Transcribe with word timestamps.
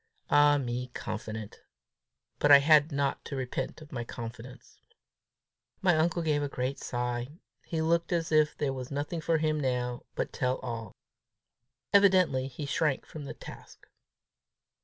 Ah 0.31 0.57
me, 0.57 0.87
confident! 0.95 1.61
But 2.39 2.51
I 2.51 2.57
had 2.57 2.91
not 2.91 3.23
to 3.25 3.35
repent 3.35 3.81
of 3.83 3.91
my 3.91 4.03
confidence! 4.03 4.79
My 5.79 5.95
uncle 5.95 6.23
gave 6.23 6.41
a 6.41 6.49
great 6.49 6.79
sigh. 6.79 7.37
He 7.67 7.83
looked 7.83 8.11
as 8.11 8.31
if 8.31 8.57
there 8.57 8.73
was 8.73 8.89
nothing 8.89 9.21
for 9.21 9.37
him 9.37 9.59
now 9.59 10.01
but 10.15 10.33
tell 10.33 10.57
all. 10.63 10.95
Evidently 11.93 12.47
he 12.47 12.65
shrank 12.65 13.05
from 13.05 13.25
the 13.25 13.35
task. 13.35 13.85